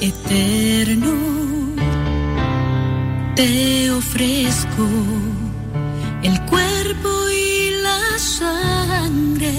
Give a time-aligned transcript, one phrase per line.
[0.00, 1.12] Eterno,
[3.34, 4.86] te ofrezco
[6.22, 9.52] el cuerpo y la sangre,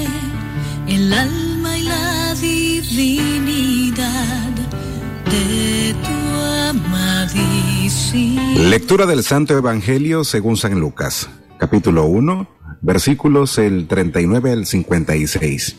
[0.88, 4.52] el alma y la divinidad
[5.26, 6.40] de tu
[6.70, 8.58] amadísimo.
[8.70, 12.48] Lectura del Santo Evangelio según San Lucas, capítulo 1,
[12.82, 15.76] versículos el 39 al 56.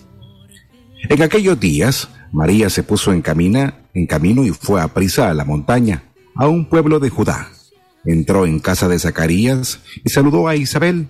[1.08, 5.34] En aquellos días, María se puso en, camina, en camino y fue a prisa a
[5.34, 6.04] la montaña,
[6.34, 7.48] a un pueblo de Judá.
[8.04, 11.08] Entró en casa de Zacarías y saludó a Isabel.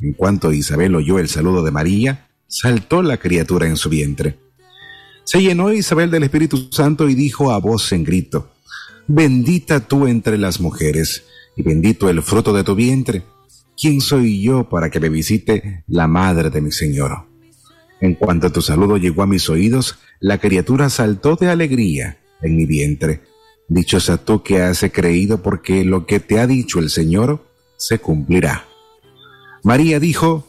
[0.00, 4.38] En cuanto Isabel oyó el saludo de María, saltó la criatura en su vientre.
[5.24, 8.50] Se llenó Isabel del Espíritu Santo y dijo a voz en grito,
[9.06, 11.24] Bendita tú entre las mujeres,
[11.56, 13.22] y bendito el fruto de tu vientre.
[13.80, 17.29] ¿Quién soy yo para que me visite la madre de mi Señor?
[18.00, 22.64] En cuanto tu saludo llegó a mis oídos, la criatura saltó de alegría en mi
[22.64, 23.20] vientre.
[23.68, 27.44] Dichosa tú que has creído porque lo que te ha dicho el Señor
[27.76, 28.64] se cumplirá.
[29.62, 30.46] María dijo,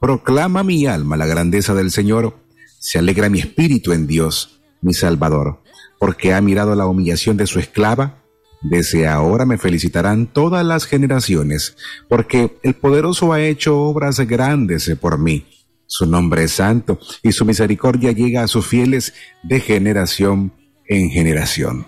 [0.00, 2.36] Proclama mi alma la grandeza del Señor,
[2.78, 5.60] se alegra mi espíritu en Dios, mi Salvador,
[5.98, 8.22] porque ha mirado la humillación de su esclava.
[8.62, 11.76] Desde ahora me felicitarán todas las generaciones,
[12.08, 15.46] porque el poderoso ha hecho obras grandes por mí
[15.86, 20.52] su nombre es santo y su misericordia llega a sus fieles de generación
[20.86, 21.86] en generación.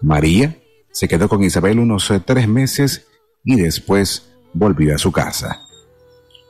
[0.00, 0.56] María
[0.90, 3.06] se quedó con Isabel unos eh, tres meses
[3.44, 5.60] y después volvió a su casa.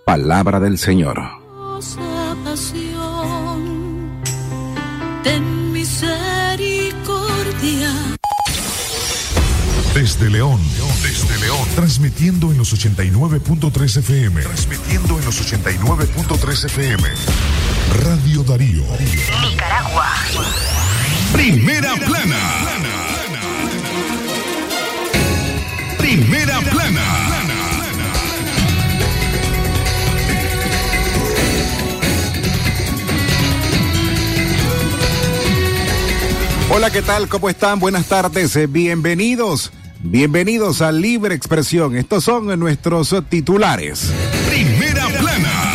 [0.05, 1.21] Palabra del Señor.
[5.23, 6.93] Ten misericordia.
[9.95, 10.59] Desde León,
[11.03, 14.41] desde León, transmitiendo en los 89.3 FM.
[14.41, 17.03] Transmitiendo en los 89.3 FM.
[18.03, 18.85] Radio Darío.
[19.51, 20.09] Nicaragua.
[21.35, 22.39] Primera plana.
[25.99, 27.03] Primera plana.
[36.71, 37.29] Hola, ¿qué tal?
[37.29, 37.79] ¿Cómo están?
[37.79, 38.57] Buenas tardes.
[38.57, 39.71] eh, Bienvenidos.
[40.05, 41.97] Bienvenidos a Libre Expresión.
[41.97, 44.13] Estos son nuestros titulares.
[44.49, 45.73] Primera plana.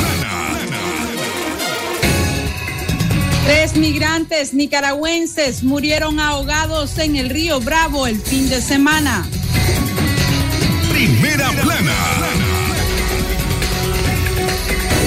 [3.45, 9.25] Tres migrantes nicaragüenses murieron ahogados en el río Bravo el fin de semana.
[10.91, 11.95] Primera plana.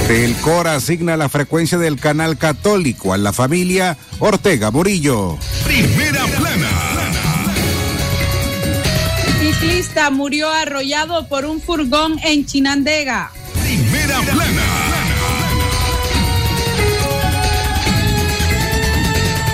[0.08, 5.38] El CORA asigna la frecuencia del canal católico a la familia Ortega Murillo.
[5.64, 6.19] Primera
[10.10, 13.30] murió arrollado por un furgón en Chinandega.
[13.62, 14.62] Primera plana.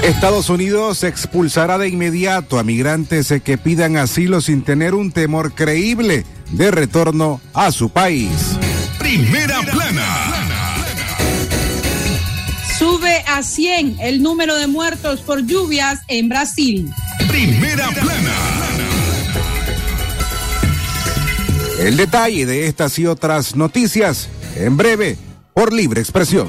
[0.02, 6.24] Estados Unidos expulsará de inmediato a migrantes que pidan asilo sin tener un temor creíble
[6.52, 8.30] de retorno a su país.
[8.98, 10.04] Primera plana.
[12.78, 16.92] Sube a 100 el número de muertos por lluvias en Brasil.
[17.28, 18.15] Primera plana.
[21.78, 25.18] El detalle de estas y otras noticias en breve
[25.52, 26.48] por libre expresión.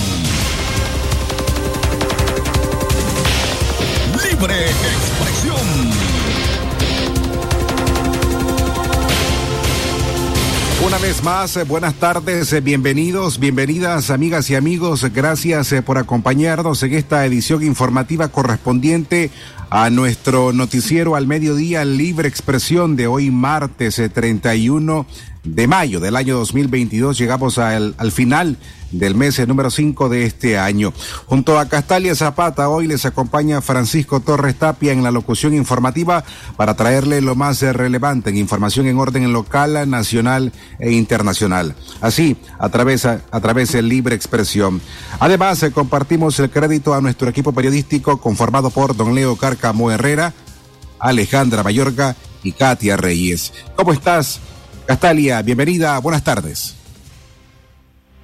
[4.41, 5.55] Libre expresión.
[10.83, 15.99] Una vez más, eh, buenas tardes, eh, bienvenidos, bienvenidas amigas y amigos, gracias eh, por
[15.99, 19.29] acompañarnos en esta edición informativa correspondiente
[19.71, 25.05] a nuestro noticiero al mediodía Libre Expresión de hoy martes eh, 31
[25.43, 27.17] de mayo del año 2022.
[27.17, 28.57] Llegamos al, al final
[28.91, 30.93] del mes número 5 de este año.
[31.25, 36.23] Junto a Castalia Zapata, hoy les acompaña Francisco Torres Tapia en la locución informativa
[36.57, 41.75] para traerle lo más relevante en información en orden local, nacional e internacional.
[42.01, 44.81] Así, a través, a, de libre expresión.
[45.19, 50.33] Además, eh, compartimos el crédito a nuestro equipo periodístico conformado por don Leo Cárcamo Herrera,
[50.99, 53.53] Alejandra Mayorga y Katia Reyes.
[53.75, 54.39] ¿Cómo estás,
[54.85, 55.41] Castalia?
[55.41, 56.75] Bienvenida, buenas tardes.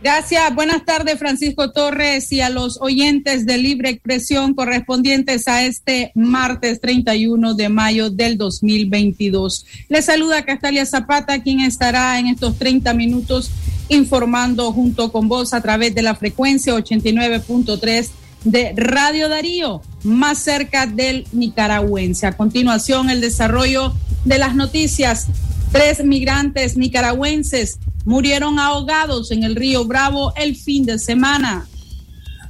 [0.01, 0.53] Gracias.
[0.53, 6.79] Buenas tardes, Francisco Torres, y a los oyentes de Libre Expresión correspondientes a este martes
[6.79, 9.65] 31 de mayo del 2022.
[9.89, 13.49] Les saluda Castalia Zapata, quien estará en estos 30 minutos
[13.89, 18.09] informando junto con vos a través de la frecuencia 89.3
[18.43, 22.27] de Radio Darío, más cerca del nicaragüense.
[22.27, 23.93] A continuación, el desarrollo
[24.25, 25.27] de las noticias.
[25.71, 31.67] Tres migrantes nicaragüenses murieron ahogados en el río Bravo el fin de semana.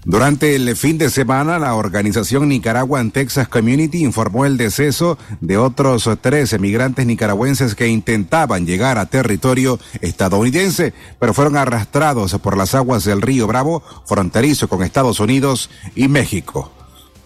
[0.06, 6.10] Durante el fin de semana, la organización Nicaraguan Texas Community informó el deceso de otros
[6.22, 13.04] tres emigrantes nicaragüenses que intentaban llegar a territorio estadounidense, pero fueron arrastrados por las aguas
[13.04, 16.72] del río Bravo, fronterizo con Estados Unidos y México.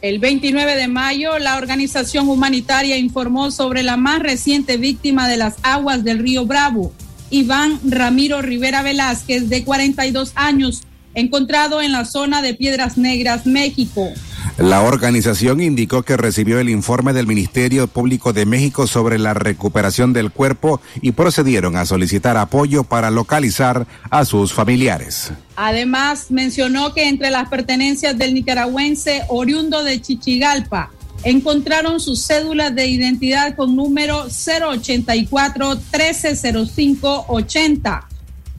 [0.01, 5.57] El 29 de mayo, la organización humanitaria informó sobre la más reciente víctima de las
[5.61, 6.91] aguas del río Bravo,
[7.29, 10.81] Iván Ramiro Rivera Velázquez, de 42 años,
[11.13, 14.09] encontrado en la zona de Piedras Negras, México.
[14.57, 20.13] La organización indicó que recibió el informe del Ministerio Público de México sobre la recuperación
[20.13, 25.31] del cuerpo y procedieron a solicitar apoyo para localizar a sus familiares.
[25.55, 30.91] Además, mencionó que entre las pertenencias del nicaragüense oriundo de Chichigalpa,
[31.23, 38.07] encontraron sus cédulas de identidad con número 084 1305 80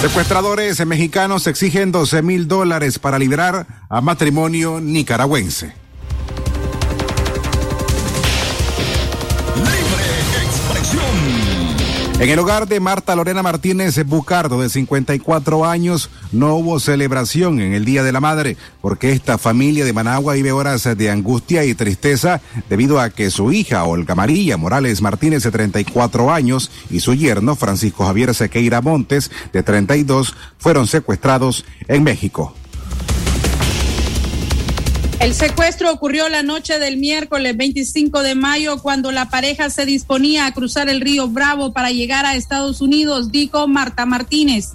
[0.03, 5.81] Secuestradores mexicanos exigen 12 mil dólares para liberar a matrimonio nicaragüense.
[12.23, 17.73] En el hogar de Marta Lorena Martínez Bucardo, de 54 años, no hubo celebración en
[17.73, 21.75] el Día de la Madre, porque esta familia de Managua vive horas de angustia y
[21.75, 27.14] tristeza debido a que su hija, Olga María Morales Martínez, de 34 años, y su
[27.14, 32.55] yerno, Francisco Javier Sequeira Montes, de 32, fueron secuestrados en México.
[35.23, 40.47] El secuestro ocurrió la noche del miércoles 25 de mayo cuando la pareja se disponía
[40.47, 44.71] a cruzar el río Bravo para llegar a Estados Unidos, dijo Marta Martínez.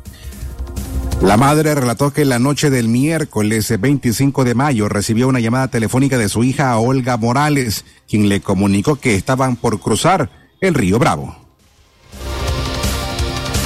[1.21, 6.17] La madre relató que la noche del miércoles 25 de mayo recibió una llamada telefónica
[6.17, 10.29] de su hija Olga Morales, quien le comunicó que estaban por cruzar
[10.61, 11.35] el río Bravo.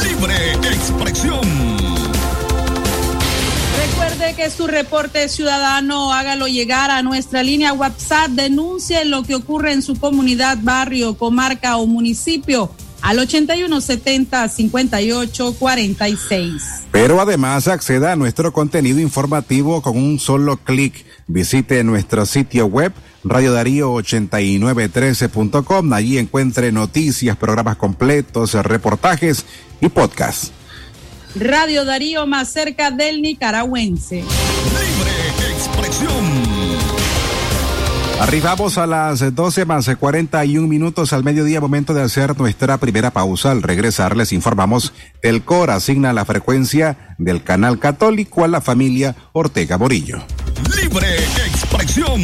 [0.03, 0.64] Libre
[4.15, 8.29] Recuerde que su reporte ciudadano hágalo llegar a nuestra línea WhatsApp.
[8.29, 16.63] Denuncie lo que ocurre en su comunidad, barrio, comarca o municipio al 8170 5846.
[16.91, 21.05] Pero además acceda a nuestro contenido informativo con un solo clic.
[21.27, 22.93] Visite nuestro sitio web
[23.25, 25.91] Radio Darío 8913.com.
[25.91, 29.45] Allí encuentre noticias, programas completos, reportajes
[29.81, 30.53] y podcasts.
[31.35, 34.23] Radio Darío más cerca del nicaragüense.
[34.23, 36.25] Libre expresión.
[38.21, 43.51] Arribamos a las 12 más 41 minutos al mediodía, momento de hacer nuestra primera pausa.
[43.51, 49.15] Al regresar les informamos, el COR asigna la frecuencia del canal católico a la familia
[49.33, 50.19] Ortega Morillo.
[50.81, 52.23] Libre expresión.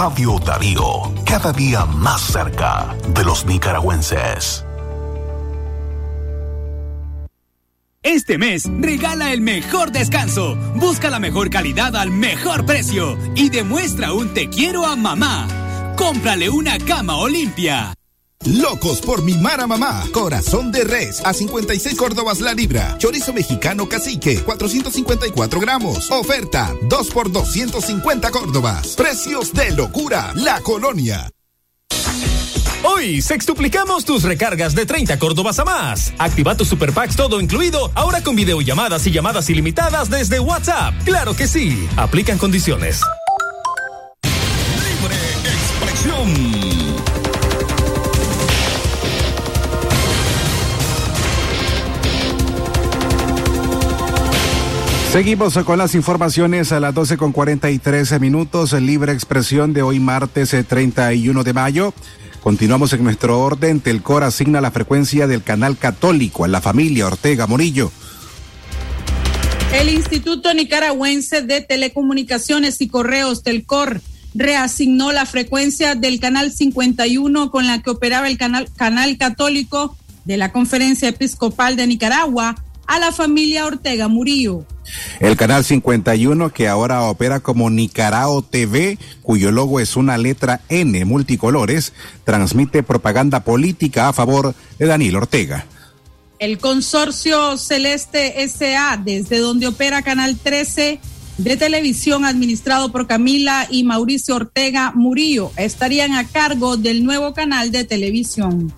[0.00, 4.64] Radio Darío, cada día más cerca de los nicaragüenses.
[8.04, 14.12] Este mes regala el mejor descanso, busca la mejor calidad al mejor precio y demuestra
[14.12, 15.48] un te quiero a mamá.
[15.96, 17.97] Cómprale una cama Olimpia.
[18.44, 20.04] Locos por mimar a mamá.
[20.12, 22.96] Corazón de res a 56 Córdobas la libra.
[22.98, 26.10] Chorizo mexicano cacique 454 gramos.
[26.10, 28.94] Oferta 2 por 250 Córdobas.
[28.96, 30.32] Precios de locura.
[30.34, 31.28] La colonia.
[32.84, 36.14] Hoy sextuplicamos tus recargas de 30 Córdobas a más.
[36.18, 40.94] Activa tu Super Packs todo incluido, ahora con videollamadas y llamadas ilimitadas desde WhatsApp.
[41.04, 41.88] Claro que sí.
[41.96, 43.00] Aplican condiciones.
[55.12, 60.50] Seguimos con las informaciones a las 12 con 43 minutos, libre expresión de hoy martes
[60.50, 61.94] 31 de mayo.
[62.42, 63.80] Continuamos en nuestro orden.
[63.80, 67.90] Telcor asigna la frecuencia del canal católico a la familia Ortega Morillo.
[69.72, 74.02] El Instituto Nicaragüense de Telecomunicaciones y Correos, Telcor,
[74.34, 79.96] reasignó la frecuencia del canal 51 con la que operaba el canal, canal católico
[80.26, 82.56] de la Conferencia Episcopal de Nicaragua
[82.88, 84.64] a la familia Ortega Murillo.
[85.20, 91.04] El canal 51 que ahora opera como Nicarao TV, cuyo logo es una letra N
[91.04, 91.92] multicolores,
[92.24, 95.66] transmite propaganda política a favor de Daniel Ortega.
[96.38, 101.00] El consorcio Celeste SA, desde donde opera Canal 13
[101.36, 107.70] de televisión administrado por Camila y Mauricio Ortega Murillo, estarían a cargo del nuevo canal
[107.70, 108.72] de televisión.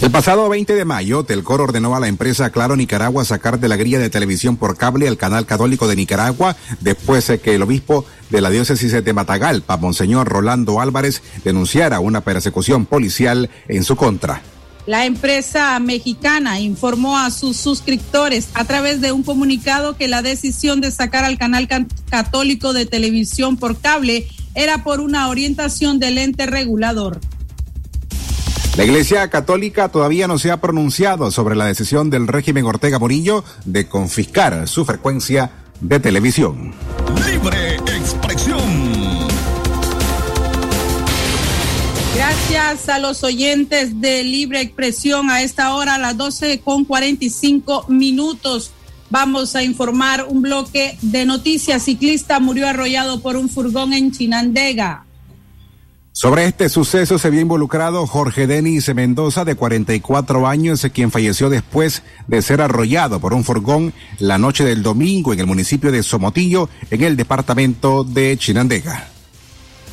[0.00, 3.76] El pasado 20 de mayo, Telcor ordenó a la empresa Claro Nicaragua sacar de la
[3.76, 8.04] grilla de televisión por cable al canal católico de Nicaragua después de que el obispo
[8.30, 14.42] de la diócesis de Matagalpa, Monseñor Rolando Álvarez, denunciara una persecución policial en su contra.
[14.86, 20.80] La empresa mexicana informó a sus suscriptores a través de un comunicado que la decisión
[20.80, 21.68] de sacar al canal
[22.08, 27.20] católico de televisión por cable era por una orientación del ente regulador.
[28.78, 33.42] La Iglesia Católica todavía no se ha pronunciado sobre la decisión del régimen Ortega Murillo
[33.64, 36.72] de confiscar su frecuencia de televisión.
[37.26, 38.60] Libre expresión.
[42.14, 47.86] Gracias a los oyentes de Libre Expresión a esta hora, a las 12 con 45
[47.88, 48.70] minutos.
[49.10, 51.82] Vamos a informar un bloque de noticias.
[51.82, 55.07] Ciclista murió arrollado por un furgón en Chinandega.
[56.20, 62.02] Sobre este suceso se vio involucrado Jorge Denis Mendoza, de 44 años, quien falleció después
[62.26, 66.68] de ser arrollado por un furgón la noche del domingo en el municipio de Somotillo,
[66.90, 69.06] en el departamento de Chinandega.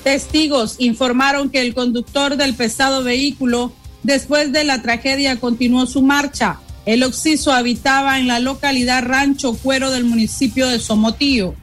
[0.03, 6.58] Testigos informaron que el conductor del pesado vehículo, después de la tragedia, continuó su marcha.
[6.88, 11.53] El occiso habitaba en la localidad Rancho Cuero del municipio de Somotillo.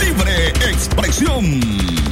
[0.00, 2.07] Libre expresión.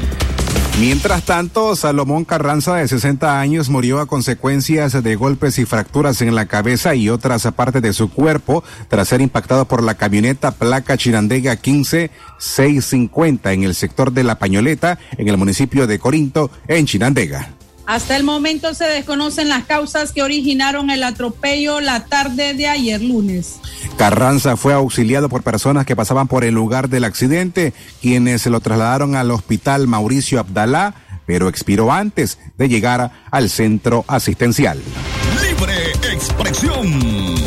[0.79, 6.35] Mientras tanto, Salomón Carranza, de 60 años, murió a consecuencias de golpes y fracturas en
[6.35, 10.99] la cabeza y otras partes de su cuerpo tras ser impactado por la camioneta placa
[10.99, 17.56] Chinandega 15650 en el sector de La Pañoleta, en el municipio de Corinto, en Chinandega.
[17.87, 23.01] Hasta el momento se desconocen las causas que originaron el atropello la tarde de ayer
[23.01, 23.61] lunes.
[23.97, 28.61] Carranza fue auxiliado por personas que pasaban por el lugar del accidente, quienes se lo
[28.61, 30.95] trasladaron al hospital Mauricio Abdalá,
[31.27, 34.81] pero expiró antes de llegar al centro asistencial.
[35.41, 37.46] Libre expresión.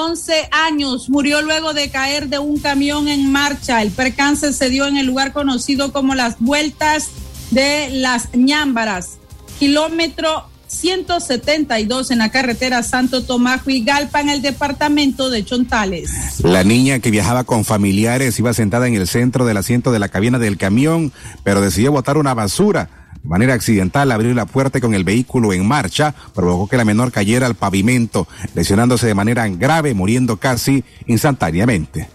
[0.00, 3.82] 11 años murió luego de caer de un camión en marcha.
[3.82, 7.08] El percance se dio en el lugar conocido como las Vueltas
[7.50, 9.18] de las Ñámbaras,
[9.58, 16.10] kilómetro 172 en la carretera Santo Tomás Galpa en el departamento de Chontales.
[16.44, 20.08] La niña que viajaba con familiares iba sentada en el centro del asiento de la
[20.08, 22.99] cabina del camión, pero decidió botar una basura.
[23.22, 27.12] De manera accidental, abrió la puerta con el vehículo en marcha, provocó que la menor
[27.12, 32.08] cayera al pavimento, lesionándose de manera grave, muriendo casi instantáneamente.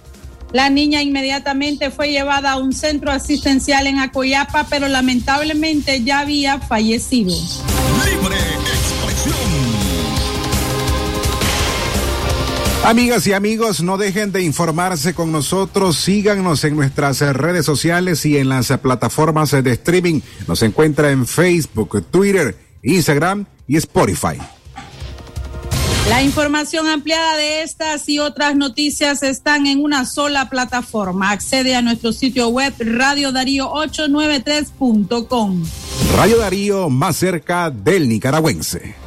[0.52, 6.60] La niña inmediatamente fue llevada a un centro asistencial en Acoyapa, pero lamentablemente ya había
[6.60, 7.36] fallecido.
[8.06, 9.75] Libre expresión.
[12.86, 18.38] Amigas y amigos, no dejen de informarse con nosotros, síganos en nuestras redes sociales y
[18.38, 20.22] en las plataformas de streaming.
[20.48, 24.38] Nos encuentra en Facebook, Twitter, Instagram y Spotify.
[26.10, 31.32] La información ampliada de estas y otras noticias están en una sola plataforma.
[31.32, 35.64] Accede a nuestro sitio web radiodarío893.com.
[36.16, 39.05] Radio Darío más cerca del nicaragüense.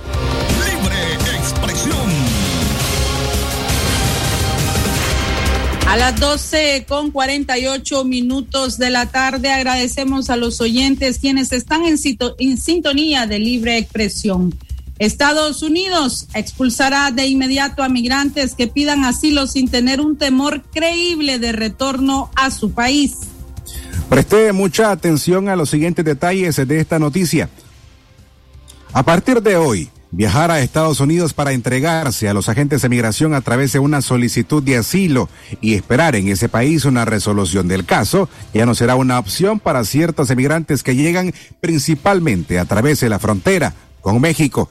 [5.88, 11.83] A las 12 con 48 minutos de la tarde agradecemos a los oyentes quienes están
[11.87, 11.96] en,
[12.59, 14.55] sintonía de libre expresión.
[14.98, 21.38] Estados Unidos expulsará de inmediato a migrantes que pidan asilo sin tener un temor creíble
[21.38, 23.14] de retorno a su país.
[24.11, 27.48] Preste mucha atención a los siguientes detalles de esta noticia.
[28.92, 33.35] A partir de hoy, viajar a Estados Unidos para entregarse a los agentes de migración
[33.35, 35.29] a través de una solicitud de asilo
[35.61, 39.85] y esperar en ese país una resolución del caso ya no será una opción para
[39.85, 44.71] ciertos emigrantes que llegan principalmente a través de la frontera con México.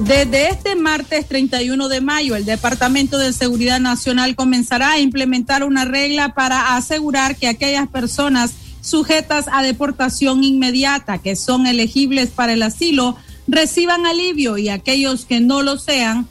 [0.00, 5.84] Desde este martes 31 de mayo, el Departamento de Seguridad Nacional comenzará a implementar una
[5.84, 12.62] regla para asegurar que aquellas personas sujetas a deportación inmediata que son elegibles para el
[12.62, 16.26] asilo reciban alivio y aquellos que no lo sean,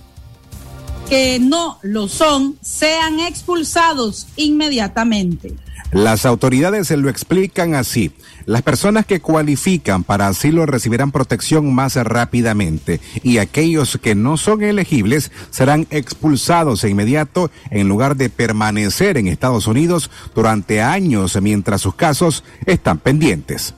[1.10, 5.56] que no lo son, sean expulsados inmediatamente.
[5.94, 8.12] Las autoridades se lo explican así.
[8.48, 14.64] Las personas que cualifican para asilo recibirán protección más rápidamente y aquellos que no son
[14.64, 21.82] elegibles serán expulsados de inmediato en lugar de permanecer en Estados Unidos durante años mientras
[21.82, 23.76] sus casos están pendientes.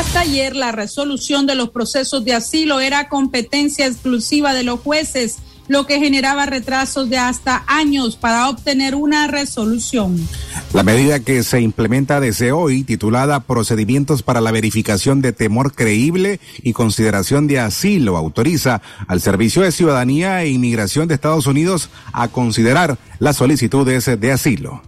[0.00, 5.36] Hasta ayer la resolución de los procesos de asilo era competencia exclusiva de los jueces,
[5.68, 10.16] lo que generaba retrasos de hasta años para obtener una resolución.
[10.72, 16.40] La medida que se implementa desde hoy, titulada Procedimientos para la verificación de temor creíble
[16.62, 22.28] y consideración de asilo, autoriza al Servicio de Ciudadanía e Inmigración de Estados Unidos a
[22.28, 24.80] considerar las solicitudes de asilo.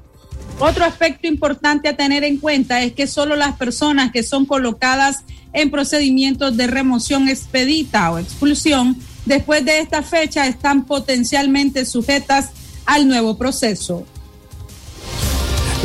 [0.58, 5.24] Otro aspecto importante a tener en cuenta es que solo las personas que son colocadas
[5.52, 12.50] en procedimientos de remoción expedita o expulsión después de esta fecha están potencialmente sujetas
[12.86, 14.04] al nuevo proceso.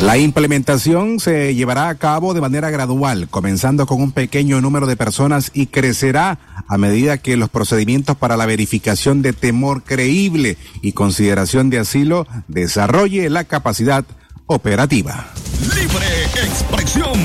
[0.00, 4.96] La implementación se llevará a cabo de manera gradual, comenzando con un pequeño número de
[4.96, 10.92] personas y crecerá a medida que los procedimientos para la verificación de temor creíble y
[10.92, 14.04] consideración de asilo desarrolle la capacidad
[14.48, 15.32] operativa.
[15.60, 17.18] Libre expresión.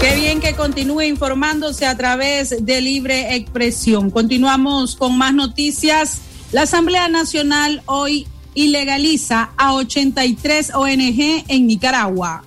[0.00, 4.10] Qué bien que continúe informándose a través de Libre Expresión.
[4.10, 6.22] Continuamos con más noticias.
[6.52, 12.44] La Asamblea Nacional hoy ilegaliza a 83 ONG en Nicaragua.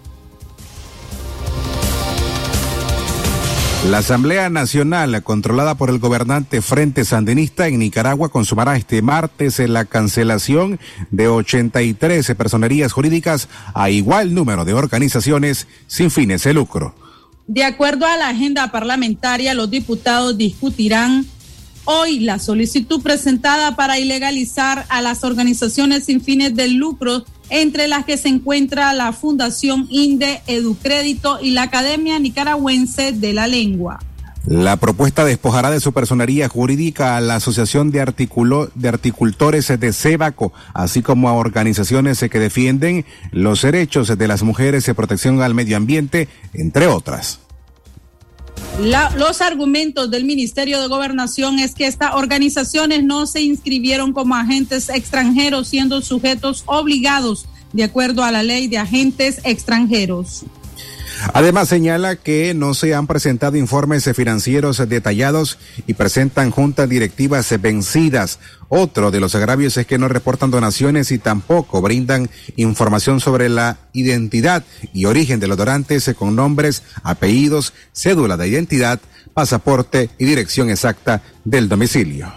[3.89, 9.83] La Asamblea Nacional, controlada por el gobernante Frente Sandinista en Nicaragua, consumará este martes la
[9.83, 10.79] cancelación
[11.11, 16.95] de 83 personerías jurídicas a igual número de organizaciones sin fines de lucro.
[17.45, 21.25] De acuerdo a la agenda parlamentaria, los diputados discutirán
[21.83, 28.05] hoy la solicitud presentada para ilegalizar a las organizaciones sin fines de lucro, entre las
[28.05, 33.99] que se encuentra la Fundación INDE Educrédito y la Academia Nicaragüense de la Lengua.
[34.45, 37.99] La propuesta despojará de su personería jurídica a la Asociación de,
[38.75, 44.87] de Articultores de Cebaco, así como a organizaciones que defienden los derechos de las mujeres
[44.89, 47.42] y protección al medio ambiente, entre otras.
[48.79, 54.89] Los argumentos del Ministerio de Gobernación es que estas organizaciones no se inscribieron como agentes
[54.89, 60.43] extranjeros, siendo sujetos obligados de acuerdo a la ley de agentes extranjeros.
[61.31, 65.57] Además señala que no se han presentado informes financieros detallados
[65.87, 68.39] y presentan juntas directivas vencidas.
[68.67, 73.77] Otro de los agravios es que no reportan donaciones y tampoco brindan información sobre la
[73.93, 78.99] identidad y origen de los donantes con nombres, apellidos, cédula de identidad,
[79.33, 82.33] pasaporte y dirección exacta del domicilio.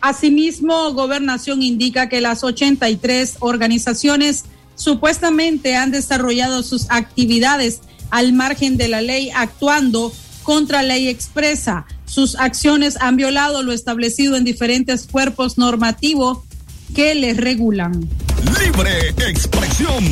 [0.00, 4.44] Asimismo, Gobernación indica que las 83 organizaciones
[4.74, 7.80] supuestamente han desarrollado sus actividades
[8.12, 10.12] al margen de la ley actuando
[10.44, 11.86] contra ley expresa.
[12.04, 16.40] Sus acciones han violado lo establecido en diferentes cuerpos normativos
[16.94, 18.08] que les regulan.
[18.60, 20.04] Libre expresión.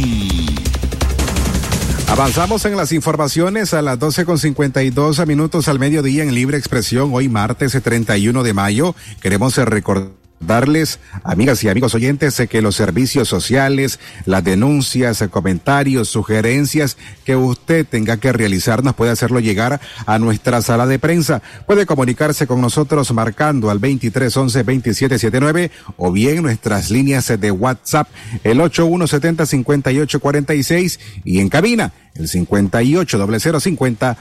[2.08, 7.10] Avanzamos en las informaciones a las 12 con 52 minutos al mediodía en Libre Expresión,
[7.12, 8.96] hoy martes 31 de mayo.
[9.20, 16.96] Queremos recordar darles, amigas y amigos oyentes, que los servicios sociales, las denuncias, comentarios, sugerencias
[17.24, 21.42] que usted tenga que realizar nos puede hacerlo llegar a nuestra sala de prensa.
[21.66, 28.08] Puede comunicarse con nosotros marcando al 2311 2779 o bien nuestras líneas de WhatsApp
[28.42, 33.26] el 8170 5846 y en cabina el 58
[33.60, 34.16] 0050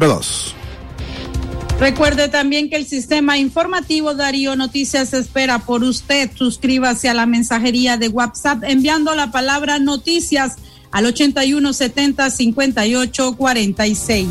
[0.00, 0.63] 02.
[1.78, 6.30] Recuerde también que el sistema informativo Darío Noticias espera por usted.
[6.34, 10.56] Suscríbase a la mensajería de WhatsApp enviando la palabra noticias
[10.92, 14.28] al 8170 5846.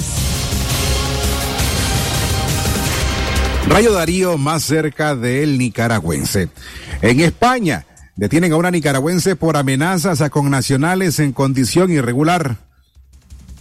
[3.67, 6.49] Rayo Darío más cerca del nicaragüense.
[7.01, 12.57] En España detienen a una nicaragüense por amenazas a connacionales en condición irregular.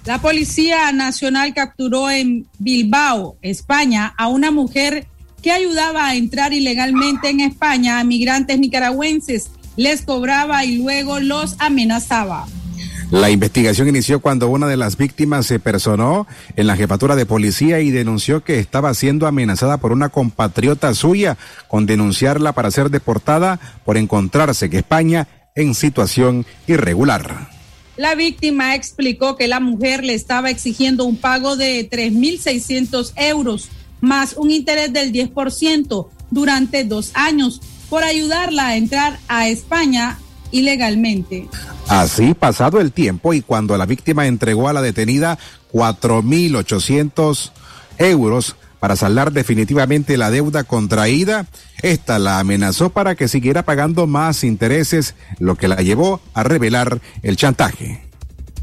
[0.05, 5.07] La Policía Nacional capturó en Bilbao, España, a una mujer
[5.43, 11.55] que ayudaba a entrar ilegalmente en España a migrantes nicaragüenses, les cobraba y luego los
[11.61, 12.47] amenazaba.
[13.13, 17.81] La investigación inició cuando una de las víctimas se personó en la jefatura de policía
[17.81, 21.37] y denunció que estaba siendo amenazada por una compatriota suya
[21.69, 27.62] con denunciarla para ser deportada por encontrarse en España en situación irregular.
[27.97, 33.69] La víctima explicó que la mujer le estaba exigiendo un pago de 3.600 euros
[34.01, 40.19] más un interés del 10% durante dos años por ayudarla a entrar a España
[40.51, 41.49] ilegalmente.
[41.89, 45.39] Así, pasado el tiempo y cuando la víctima entregó a la detenida
[45.73, 47.51] 4.800
[47.99, 51.47] euros, para saldar definitivamente la deuda contraída,
[51.83, 57.01] esta la amenazó para que siguiera pagando más intereses, lo que la llevó a revelar
[57.23, 58.01] el chantaje.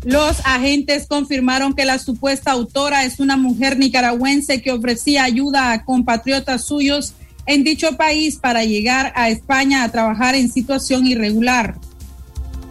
[0.04, 5.86] Los agentes confirmaron que la supuesta autora es una mujer nicaragüense que ofrecía ayuda a
[5.86, 7.14] compatriotas suyos
[7.46, 11.76] en dicho país para llegar a España a trabajar en situación irregular.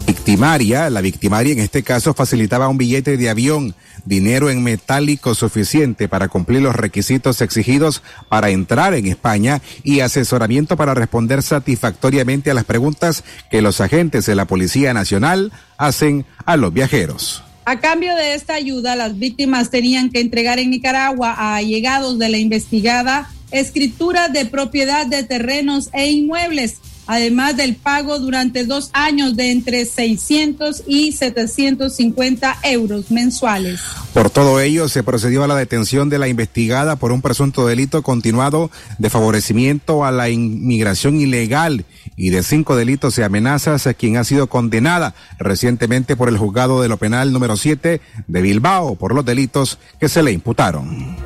[0.07, 3.75] Victimaria, la victimaria en este caso facilitaba un billete de avión
[4.09, 10.77] dinero en metálico suficiente para cumplir los requisitos exigidos para entrar en España y asesoramiento
[10.77, 16.57] para responder satisfactoriamente a las preguntas que los agentes de la Policía Nacional hacen a
[16.57, 17.45] los viajeros.
[17.67, 22.31] A cambio de esta ayuda, las víctimas tenían que entregar en Nicaragua a allegados de
[22.31, 29.35] la investigada escritura de propiedad de terrenos e inmuebles además del pago durante dos años
[29.35, 33.81] de entre 600 y 750 euros mensuales.
[34.13, 38.03] Por todo ello, se procedió a la detención de la investigada por un presunto delito
[38.03, 44.19] continuado de favorecimiento a la inmigración ilegal y de cinco delitos y amenazas a quien
[44.19, 49.15] ha sido condenada recientemente por el juzgado de lo penal número 7 de Bilbao por
[49.15, 51.17] los delitos que se le imputaron.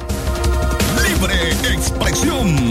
[1.03, 1.35] Libre
[1.75, 2.62] expresión.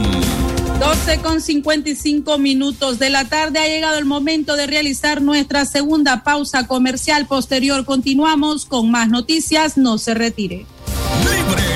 [0.82, 6.24] 12 con 55 minutos de la tarde ha llegado el momento de realizar nuestra segunda
[6.24, 7.28] pausa comercial.
[7.28, 9.78] Posterior continuamos con más noticias.
[9.78, 10.66] No se retire.
[11.20, 11.71] Libre.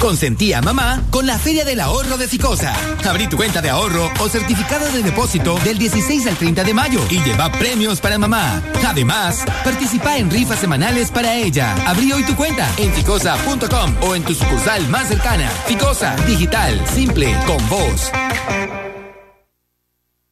[0.00, 2.74] Consentí a mamá con la Feria del Ahorro de Ficosa.
[3.04, 7.00] Abrí tu cuenta de ahorro o certificado de depósito del 16 al 30 de mayo
[7.10, 8.62] y lleva premios para mamá.
[8.86, 11.74] Además, participa en rifas semanales para ella.
[11.86, 15.48] Abrí hoy tu cuenta en ficosa.com o en tu sucursal más cercana.
[15.66, 18.10] Ficosa, digital, simple, con vos.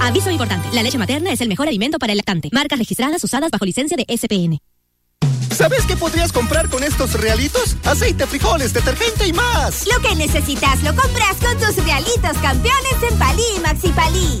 [0.00, 2.50] Aviso importante, la leche materna es el mejor alimento para el lactante.
[2.52, 4.58] Marcas registradas usadas bajo licencia de SPN.
[5.54, 7.76] ¿Sabes qué podrías comprar con estos realitos?
[7.84, 9.86] Aceite, frijoles, detergente y más.
[9.86, 14.40] Lo que necesitas lo compras con tus realitos campeones en Palí y Maxi Palí.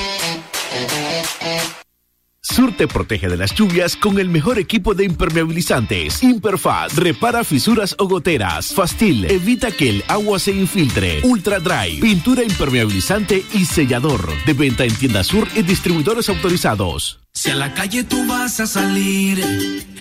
[2.51, 6.21] Sur te protege de las lluvias con el mejor equipo de impermeabilizantes.
[6.21, 8.73] Imperfaz repara fisuras o goteras.
[8.73, 11.21] Fastil evita que el agua se infiltre.
[11.23, 14.29] Ultra Dry, pintura impermeabilizante y sellador.
[14.45, 17.21] De venta en tienda Sur y distribuidores autorizados.
[17.31, 19.39] Si a la calle tú vas a salir,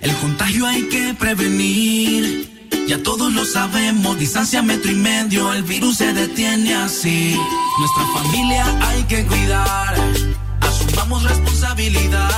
[0.00, 2.50] el contagio hay que prevenir.
[2.88, 7.36] Ya todos lo sabemos, distancia metro y medio, el virus se detiene así.
[7.78, 9.94] Nuestra familia hay que cuidar,
[10.61, 12.31] asumamos responsabilidad.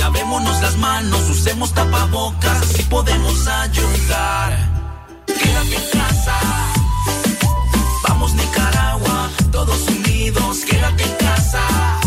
[0.00, 4.70] Lavémonos las manos, usemos tapabocas, así podemos ayudar.
[5.26, 6.38] Quédate en casa,
[8.08, 12.03] vamos Nicaragua, todos unidos, quédate en casa.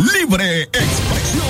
[0.00, 1.44] Libre expresión.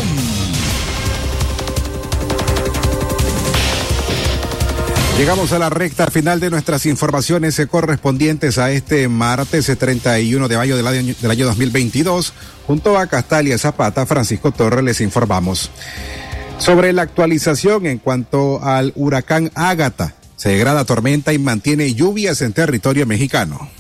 [5.17, 10.49] Llegamos a la recta final de nuestras informaciones eh, correspondientes a este martes eh, 31
[10.49, 12.33] de mayo del año, del año 2022.
[12.67, 15.71] Junto a Castalia Zapata, Francisco Torres les informamos
[16.59, 20.15] sobre la actualización en cuanto al huracán Ágata.
[20.35, 23.71] Se degrada tormenta y mantiene lluvias en territorio mexicano.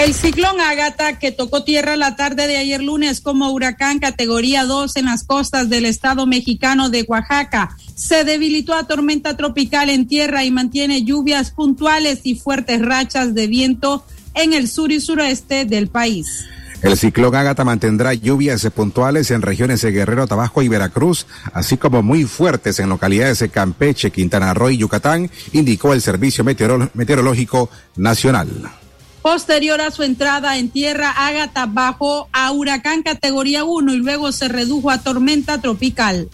[0.00, 4.96] El ciclón Ágata, que tocó tierra la tarde de ayer lunes como huracán categoría 2
[4.96, 10.42] en las costas del estado mexicano de Oaxaca, se debilitó a tormenta tropical en tierra
[10.42, 15.88] y mantiene lluvias puntuales y fuertes rachas de viento en el sur y suroeste del
[15.88, 16.46] país.
[16.80, 22.02] El ciclón Ágata mantendrá lluvias puntuales en regiones de Guerrero, Tabasco y Veracruz, así como
[22.02, 28.79] muy fuertes en localidades de Campeche, Quintana Roo y Yucatán, indicó el Servicio Meteorológico Nacional.
[29.22, 34.48] Posterior a su entrada en tierra, Ágata bajó a huracán categoría 1 y luego se
[34.48, 36.28] redujo a tormenta tropical.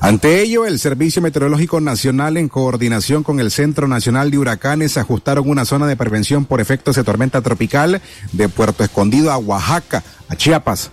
[0.00, 5.48] Ante ello, el Servicio Meteorológico Nacional, en coordinación con el Centro Nacional de Huracanes, ajustaron
[5.48, 8.00] una zona de prevención por efectos de tormenta tropical
[8.32, 10.90] de Puerto Escondido a Oaxaca, a Chiapas.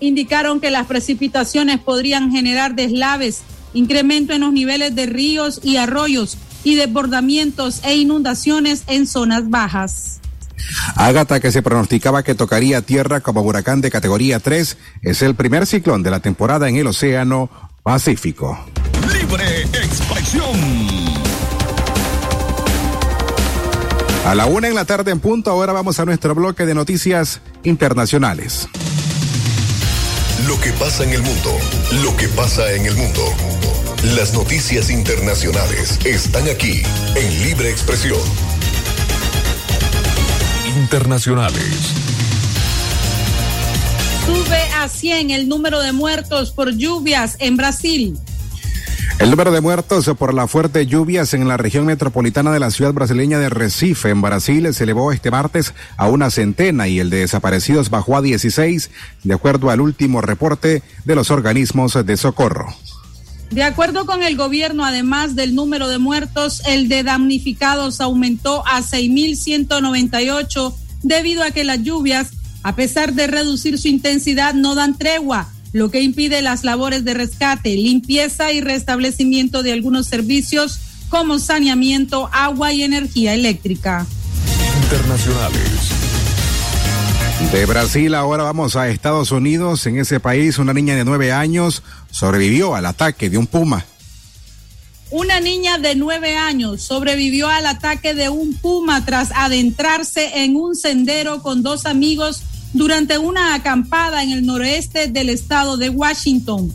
[0.00, 6.38] Indicaron que las precipitaciones podrían generar deslaves, incremento en los niveles de ríos y arroyos
[6.66, 10.18] y desbordamientos e inundaciones en zonas bajas.
[10.96, 15.64] Ágata, que se pronosticaba que tocaría tierra como huracán de categoría 3, es el primer
[15.66, 17.48] ciclón de la temporada en el Océano
[17.84, 18.58] Pacífico.
[19.12, 20.56] Libre expresión.
[24.24, 27.42] A la una en la tarde en punto, ahora vamos a nuestro bloque de noticias
[27.62, 28.68] internacionales.
[30.48, 31.56] Lo que pasa en el mundo,
[32.02, 33.22] lo que pasa en el mundo.
[34.14, 36.80] Las noticias internacionales están aquí
[37.16, 38.20] en Libre Expresión.
[40.78, 41.92] Internacionales.
[44.24, 48.16] Sube a 100 el número de muertos por lluvias en Brasil.
[49.18, 52.92] El número de muertos por las fuertes lluvias en la región metropolitana de la ciudad
[52.92, 57.18] brasileña de Recife, en Brasil, se elevó este martes a una centena y el de
[57.20, 58.88] desaparecidos bajó a 16,
[59.24, 62.72] de acuerdo al último reporte de los organismos de socorro.
[63.50, 68.82] De acuerdo con el gobierno, además del número de muertos, el de damnificados aumentó a
[68.82, 72.30] 6.198 debido a que las lluvias,
[72.62, 77.14] a pesar de reducir su intensidad, no dan tregua lo que impide las labores de
[77.14, 80.78] rescate, limpieza y restablecimiento de algunos servicios
[81.08, 84.06] como saneamiento, agua y energía eléctrica.
[84.82, 86.05] Internacionales.
[87.52, 89.86] De Brasil ahora vamos a Estados Unidos.
[89.86, 93.84] En ese país una niña de nueve años sobrevivió al ataque de un puma.
[95.10, 100.74] Una niña de nueve años sobrevivió al ataque de un puma tras adentrarse en un
[100.74, 106.72] sendero con dos amigos durante una acampada en el noroeste del estado de Washington.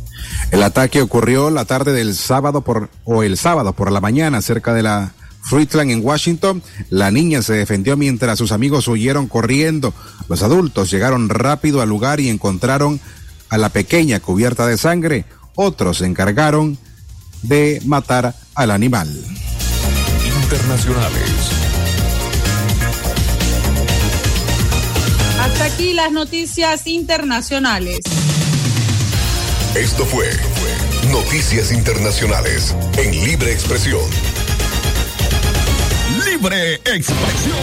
[0.51, 4.73] El ataque ocurrió la tarde del sábado por, o el sábado por la mañana cerca
[4.73, 6.61] de la Fruitland en Washington.
[6.89, 9.93] La niña se defendió mientras sus amigos huyeron corriendo.
[10.29, 12.99] Los adultos llegaron rápido al lugar y encontraron
[13.49, 15.25] a la pequeña cubierta de sangre.
[15.55, 16.77] Otros se encargaron
[17.41, 19.09] de matar al animal.
[20.43, 21.31] Internacionales.
[25.39, 27.99] Hasta aquí las noticias internacionales.
[29.75, 30.29] Esto fue
[31.11, 34.01] Noticias Internacionales en Libre Expresión.
[36.41, 37.59] Libre Expresión.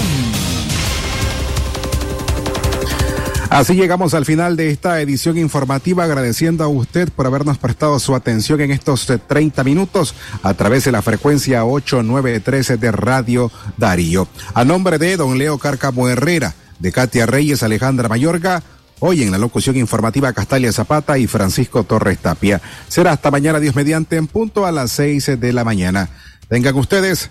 [3.51, 8.15] Así llegamos al final de esta edición informativa, agradeciendo a usted por habernos prestado su
[8.15, 10.15] atención en estos 30 minutos
[10.45, 14.29] a través de la frecuencia 8913 de Radio Darío.
[14.55, 18.63] A nombre de don Leo Cárcamo Herrera, de Katia Reyes, Alejandra Mayorga,
[19.01, 22.63] hoy en la locución informativa Castalia Zapata y Francisco Torres Tapia.
[22.87, 26.11] Será hasta mañana Dios mediante en punto a las 6 de la mañana.
[26.49, 27.31] Tengan ustedes